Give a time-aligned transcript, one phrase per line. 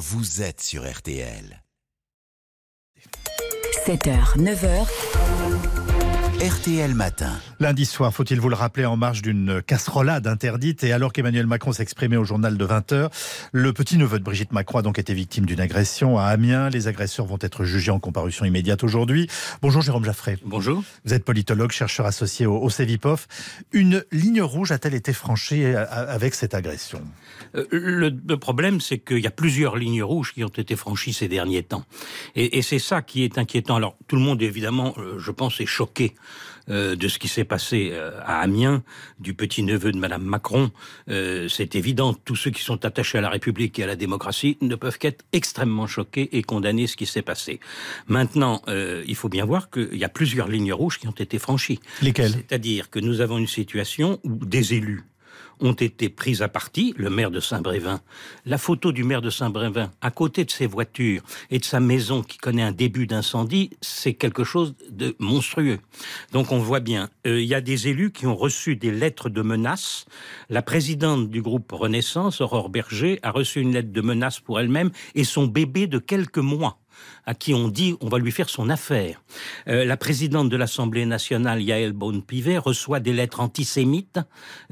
[0.00, 1.62] vous êtes sur RTL.
[3.86, 6.09] 7h, 9h.
[6.40, 7.38] RTL Matin.
[7.58, 11.72] Lundi soir, faut-il vous le rappeler, en marge d'une casserolade interdite, et alors qu'Emmanuel Macron
[11.72, 13.10] s'exprimait au journal de 20h,
[13.52, 16.70] le petit-neveu de Brigitte Macron a donc été victime d'une agression à Amiens.
[16.70, 19.28] Les agresseurs vont être jugés en comparution immédiate aujourd'hui.
[19.60, 20.38] Bonjour Jérôme Jaffré.
[20.46, 20.82] Bonjour.
[21.04, 23.28] Vous êtes politologue, chercheur associé au, au CEVIPOF.
[23.72, 27.02] Une ligne rouge a-t-elle été franchie euh, avec cette agression?
[27.54, 31.12] Euh, le, le problème, c'est qu'il y a plusieurs lignes rouges qui ont été franchies
[31.12, 31.84] ces derniers temps.
[32.34, 33.76] Et, et c'est ça qui est inquiétant.
[33.76, 36.14] Alors, tout le monde, évidemment, euh, je pense, est choqué
[36.68, 38.82] euh, de ce qui s'est passé euh, à Amiens,
[39.18, 40.70] du petit-neveu de Madame Macron.
[41.08, 44.56] Euh, c'est évident, tous ceux qui sont attachés à la République et à la démocratie
[44.60, 47.60] ne peuvent qu'être extrêmement choqués et condamner ce qui s'est passé.
[48.06, 51.80] Maintenant, il faut bien voir qu'il y a plusieurs lignes rouges qui ont été franchies.
[52.02, 52.32] Lesquelles?
[52.32, 55.04] C'est-à-dire que nous avons une situation où des élus
[55.60, 58.00] ont été pris à partie, le maire de Saint-Brévin.
[58.46, 62.22] La photo du maire de Saint-Brévin, à côté de ses voitures et de sa maison
[62.22, 65.78] qui connaît un début d'incendie, c'est quelque chose de monstrueux.
[66.32, 69.28] Donc on voit bien, euh, il y a des élus qui ont reçu des lettres
[69.28, 70.06] de menaces.
[70.48, 74.90] La présidente du groupe Renaissance, Aurore Berger, a reçu une lettre de menace pour elle-même
[75.14, 76.79] et son bébé de quelques mois
[77.26, 79.22] à qui on dit on va lui faire son affaire.
[79.68, 84.20] Euh, la présidente de l'Assemblée nationale, Yael Braun-Pivet, reçoit des lettres antisémites,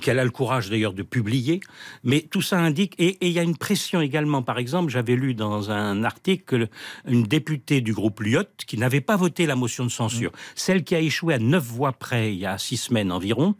[0.00, 1.60] qu'elle a le courage d'ailleurs de publier,
[2.02, 5.34] mais tout ça indique, et il y a une pression également, par exemple, j'avais lu
[5.34, 6.68] dans un article
[7.06, 10.94] une députée du groupe Lyot, qui n'avait pas voté la motion de censure, celle qui
[10.94, 13.54] a échoué à neuf voix près il y a six semaines environ,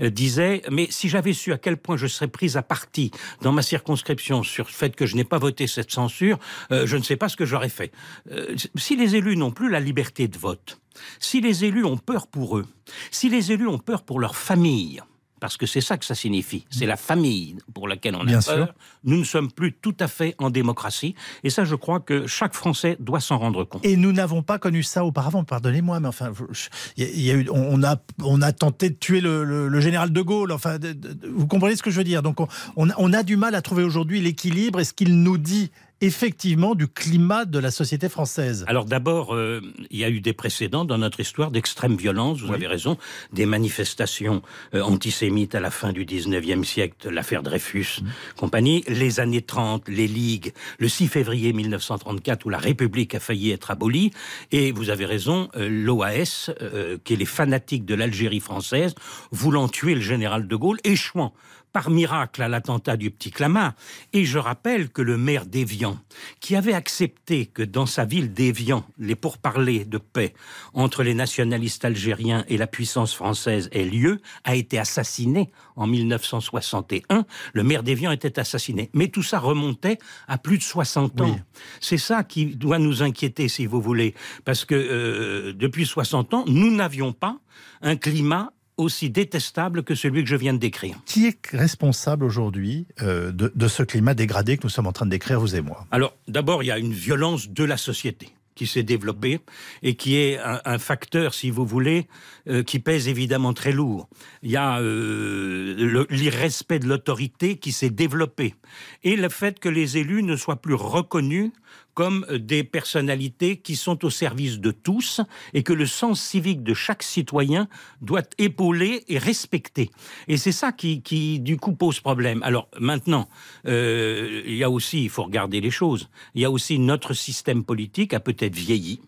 [0.00, 3.10] euh, disait, mais si j'avais su à quel point je serais prise à partie
[3.42, 6.38] dans ma circonscription sur le fait que je n'ai pas voté cette censure,
[6.72, 7.92] euh, je ne sais pas ce que j'aurais fait.
[8.30, 10.80] Euh, si les élus n'ont plus la liberté de vote,
[11.20, 12.66] si les élus ont peur pour eux,
[13.10, 15.00] si les élus ont peur pour leur famille,
[15.40, 18.40] parce que c'est ça que ça signifie, c'est la famille pour laquelle on a Bien
[18.40, 18.74] peur, sûr.
[19.04, 21.14] nous ne sommes plus tout à fait en démocratie,
[21.44, 23.86] et ça je crois que chaque Français doit s'en rendre compte.
[23.86, 27.84] Et nous n'avons pas connu ça auparavant, pardonnez-moi, mais enfin, je- y a eu, on,
[27.84, 30.50] a, on a tenté de tuer le, le- le général de Gaulle.
[30.50, 33.12] Enfin, de- de- vous comprenez ce que je veux dire Donc, on, on a, on
[33.12, 35.70] a du mal à trouver aujourd'hui l'équilibre et ce qu'il nous dit
[36.00, 38.64] effectivement du climat de la société française.
[38.68, 39.60] Alors d'abord, euh,
[39.90, 42.54] il y a eu des précédents dans notre histoire d'extrême violence, vous Oui.
[42.54, 42.96] avez raison,
[43.32, 44.42] des manifestations
[44.74, 48.00] euh, antisémites à la fin du 19e siècle, l'affaire Dreyfus,
[48.36, 53.50] compagnie, les années 30, les ligues, le 6 février 1934 où la République a failli
[53.50, 54.12] être abolie,
[54.52, 58.94] et vous avez raison, euh, l'OAS, euh, qui est les fanatiques de l'Algérie française,
[59.32, 61.34] voulant tuer le général de Gaulle, échouant
[61.78, 63.72] par miracle à l'attentat du petit Clamart.
[64.12, 65.96] Et je rappelle que le maire d'Évian,
[66.40, 70.34] qui avait accepté que dans sa ville d'Évian, les pourparlers de paix
[70.74, 77.24] entre les nationalistes algériens et la puissance française aient lieu, a été assassiné en 1961.
[77.52, 78.90] Le maire d'Évian était assassiné.
[78.92, 81.30] Mais tout ça remontait à plus de 60 ans.
[81.30, 81.60] Oui.
[81.80, 84.16] C'est ça qui doit nous inquiéter, si vous voulez.
[84.44, 87.38] Parce que euh, depuis 60 ans, nous n'avions pas
[87.82, 90.96] un climat aussi détestable que celui que je viens de décrire.
[91.04, 95.06] Qui est responsable aujourd'hui euh, de, de ce climat dégradé que nous sommes en train
[95.06, 95.86] de décrire, vous et moi?
[95.90, 99.38] Alors, d'abord, il y a une violence de la société qui s'est développée
[99.82, 102.08] et qui est un, un facteur, si vous voulez,
[102.48, 104.08] euh, qui pèse évidemment très lourd.
[104.42, 108.56] Il y a euh, l'irrespect de l'autorité qui s'est développé
[109.04, 111.52] et le fait que les élus ne soient plus reconnus
[111.98, 115.20] comme des personnalités qui sont au service de tous
[115.52, 117.66] et que le sens civique de chaque citoyen
[118.02, 119.90] doit épauler et respecter.
[120.28, 122.40] Et c'est ça qui, qui, du coup, pose problème.
[122.44, 123.28] Alors maintenant,
[123.66, 127.14] euh, il y a aussi, il faut regarder les choses, il y a aussi notre
[127.14, 129.00] système politique a peut-être vieilli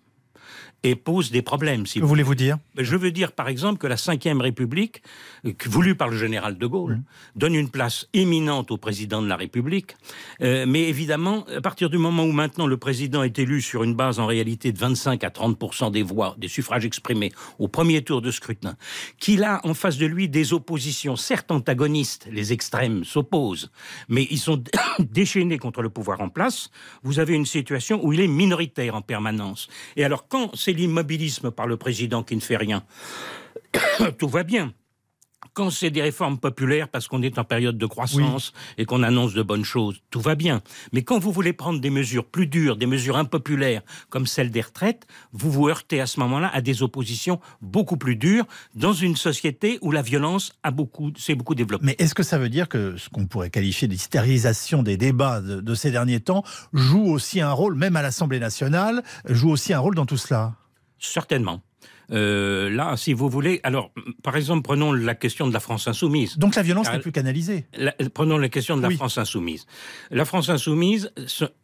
[0.82, 1.86] et pose des problèmes.
[1.86, 2.58] Si Que vous voulez-vous dire?
[2.76, 5.02] Je veux dire, par exemple, que la Ve République,
[5.58, 7.00] que- voulue par le général de Gaulle,
[7.36, 9.96] donne une place éminente au président de la République.
[10.40, 13.94] Euh, mais évidemment, à partir du moment où maintenant le président est élu sur une
[13.94, 18.22] base en réalité de 25 à 30 des voix, des suffrages exprimés au premier tour
[18.22, 18.76] de scrutin,
[19.18, 23.70] qu'il a en face de lui des oppositions, certes antagonistes, les extrêmes s'opposent,
[24.08, 24.62] mais ils sont
[24.98, 26.70] déchaînés contre le pouvoir en place,
[27.02, 29.68] vous avez une situation où il est minoritaire en permanence.
[29.96, 32.84] Et alors, quand c'est l'immobilisme par le président qui ne fait rien,
[34.18, 34.72] tout va bien.
[35.52, 39.34] Quand c'est des réformes populaires parce qu'on est en période de croissance et qu'on annonce
[39.34, 40.62] de bonnes choses, tout va bien.
[40.92, 44.60] Mais quand vous voulez prendre des mesures plus dures, des mesures impopulaires comme celle des
[44.60, 49.16] retraites, vous vous heurtez à ce moment-là à des oppositions beaucoup plus dures dans une
[49.16, 51.84] société où la violence a beaucoup, s'est beaucoup développée.
[51.84, 55.60] Mais est-ce que ça veut dire que ce qu'on pourrait qualifier d'hystérisation des débats de,
[55.60, 59.78] de ces derniers temps joue aussi un rôle, même à l'Assemblée nationale, joue aussi un
[59.80, 60.54] rôle dans tout cela?
[60.98, 61.62] Certainement.
[62.12, 63.92] Euh, là, si vous voulez, alors,
[64.22, 66.38] par exemple, prenons la question de la France insoumise.
[66.38, 67.66] Donc la violence n'est plus canalisée.
[68.14, 69.66] prenons la question de la France insoumise.
[70.10, 71.12] La France insoumise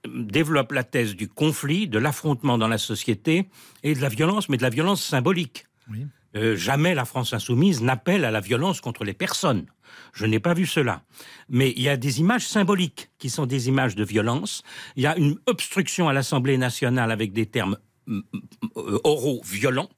[0.06, 3.48] développe la thèse du conflit, de l'affrontement dans la société
[3.82, 5.66] et de la violence, mais de la violence symbolique.
[6.36, 9.66] Euh, jamais la France insoumise n'appelle à la violence contre les personnes.
[10.12, 11.02] Je n'ai pas vu cela.
[11.48, 14.62] Mais il y a des images symboliques qui sont des images de violence.
[14.96, 17.78] Il y a une obstruction à l'Assemblée nationale avec des termes
[18.74, 19.88] oraux violents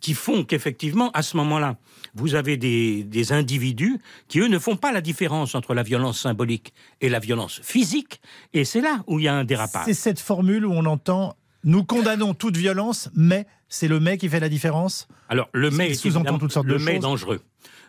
[0.00, 1.76] qui font qu'effectivement, à ce moment-là,
[2.14, 3.98] vous avez des, des, individus
[4.28, 8.20] qui, eux, ne font pas la différence entre la violence symbolique et la violence physique.
[8.52, 9.84] Et c'est là où il y a un dérapage.
[9.86, 14.28] C'est cette formule où on entend nous condamnons toute violence, mais c'est le mais qui
[14.28, 17.40] fait la différence Alors, le mais sous-entend toutes sortes le mais est dangereux.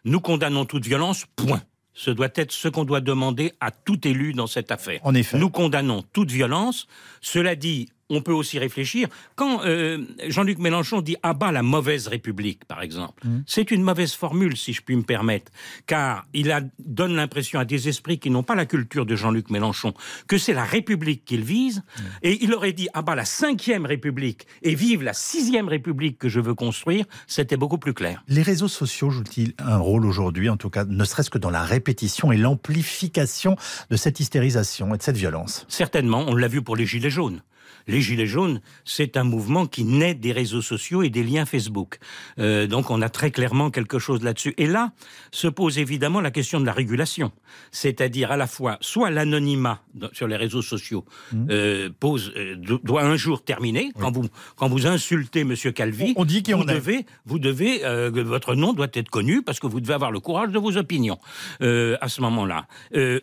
[0.05, 1.61] Nous condamnons toute violence, point.
[1.95, 4.99] Ce doit être ce qu'on doit demander à tout élu dans cette affaire.
[5.03, 5.37] En effet.
[5.37, 6.87] Nous condamnons toute violence.
[7.21, 9.07] Cela dit, on peut aussi réfléchir.
[9.35, 13.43] Quand euh, Jean-Luc Mélenchon dit «abat la mauvaise République», par exemple, mmh.
[13.45, 15.51] c'est une mauvaise formule, si je puis me permettre,
[15.87, 19.49] car il a, donne l'impression à des esprits qui n'ont pas la culture de Jean-Luc
[19.49, 19.93] Mélenchon
[20.27, 22.01] que c'est la République qu'il vise, mmh.
[22.23, 26.39] et il aurait dit «abat la cinquième République et vive la sixième République que je
[26.39, 28.23] veux construire», c'était beaucoup plus clair.
[28.27, 31.63] Les réseaux sociaux jouent-ils un rôle aujourd'hui, en tout cas, ne serait-ce que dans la
[31.63, 33.55] répétition et l'amplification
[33.89, 35.65] de cette hystérisation et de cette violence?
[35.69, 37.41] Certainement, on l'a vu pour les Gilets jaunes
[37.87, 41.99] les Gilets jaunes, c'est un mouvement qui naît des réseaux sociaux et des liens Facebook.
[42.39, 44.53] Euh, donc on a très clairement quelque chose là-dessus.
[44.57, 44.91] Et là
[45.31, 47.31] se pose évidemment la question de la régulation,
[47.71, 49.81] c'est-à-dire à la fois soit l'anonymat
[50.13, 51.45] sur les réseaux sociaux mmh.
[51.49, 56.25] euh, pose euh, doit un jour terminer quand vous quand vous insultez Monsieur Calvi, on,
[56.25, 57.81] dit vous devez vous devez
[58.23, 61.19] votre nom doit être connu parce que vous devez avoir le courage de vos opinions
[61.59, 62.67] à ce moment-là.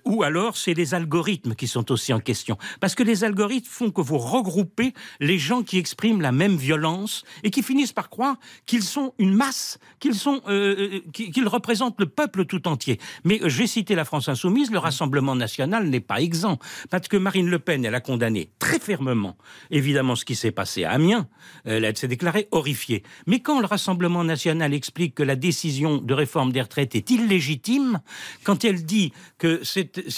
[0.04, 3.90] ou alors c'est les algorithmes qui sont aussi en question parce que les algorithmes font
[3.90, 8.36] que vous regrouper les gens qui expriment la même violence et qui finissent par croire
[8.66, 12.98] qu'ils sont une masse, qu'ils sont, euh, euh, qu'ils représentent le peuple tout entier.
[13.24, 16.58] Mais j'ai cité la France insoumise, le Rassemblement national n'est pas exempt
[16.90, 19.36] parce que Marine Le Pen, elle a condamné très fermement,
[19.70, 21.28] évidemment, ce qui s'est passé à Amiens.
[21.64, 23.02] Elle s'est déclarée horrifiée.
[23.26, 28.00] Mais quand le Rassemblement national explique que la décision de réforme des retraites est illégitime,
[28.44, 29.62] quand elle dit que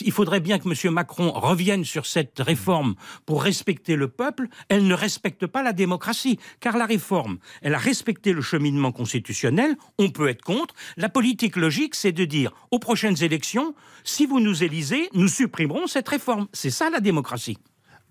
[0.01, 0.93] il faudrait bien que M.
[0.93, 2.95] Macron revienne sur cette réforme
[3.27, 6.39] pour respecter le peuple, elle ne respecte pas la démocratie.
[6.61, 10.75] Car la réforme, elle a respecté le cheminement constitutionnel, on peut être contre.
[10.97, 15.87] La politique logique, c'est de dire aux prochaines élections, si vous nous élisez, nous supprimerons
[15.87, 16.49] cette réforme.
[16.53, 17.59] C'est ça la démocratie.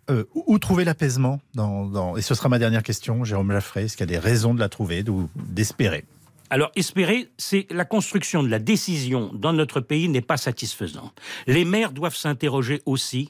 [0.10, 3.86] Euh, où trouver l'apaisement dans, Et ce sera ma dernière question, Jérôme Laffray.
[3.86, 5.04] Est-ce qu'il y a des raisons de la trouver,
[5.36, 6.06] d'espérer?
[6.50, 11.18] Alors, espérer, c'est la construction de la décision dans notre pays n'est pas satisfaisante.
[11.48, 13.30] Les maires doivent s'interroger aussi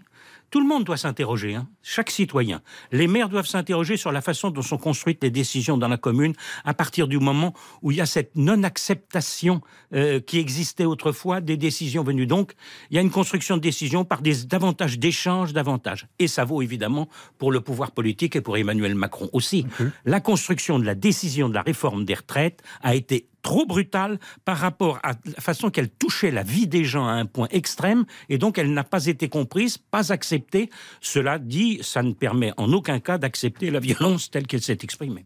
[0.52, 1.68] tout le monde doit s'interroger, hein.
[1.82, 2.62] chaque citoyen.
[2.92, 6.34] Les maires doivent s'interroger sur la façon dont sont construites les décisions dans la commune
[6.66, 9.62] à partir du moment où il y a cette non-acceptation
[9.94, 12.28] euh, qui existait autrefois des décisions venues.
[12.28, 12.54] Donc,
[12.90, 16.08] il y a une construction de décisions par des davantage d'échanges, davantage.
[16.20, 17.08] Et ça vaut évidemment
[17.38, 19.66] pour le pouvoir politique et pour Emmanuel Macron aussi.
[20.06, 24.58] La construction de la décision de la réforme des retraites a été trop brutale par
[24.58, 28.38] rapport à la façon qu'elle touchait la vie des gens à un point extrême, et
[28.38, 30.70] donc elle n'a pas été comprise, pas acceptée.
[31.02, 35.26] Cela dit, ça ne permet en aucun cas d'accepter la violence telle qu'elle s'est exprimée.